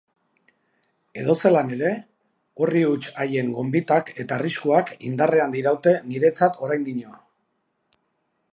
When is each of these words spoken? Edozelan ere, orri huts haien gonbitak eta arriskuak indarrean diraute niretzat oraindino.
Edozelan 1.23 1.67
ere, 1.75 1.91
orri 2.67 2.81
huts 2.91 3.11
haien 3.25 3.51
gonbitak 3.59 4.09
eta 4.25 4.39
arriskuak 4.41 4.89
indarrean 5.11 5.53
diraute 5.57 5.97
niretzat 6.09 6.59
oraindino. 6.69 7.15